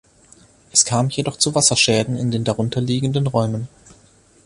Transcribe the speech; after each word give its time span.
Es 0.71 0.83
kam 0.83 1.09
jedoch 1.09 1.37
zu 1.37 1.53
Wasserschäden 1.53 2.17
in 2.17 2.31
den 2.31 2.43
darunter 2.43 2.81
liegenden 2.81 3.27
Räumen. 3.27 3.67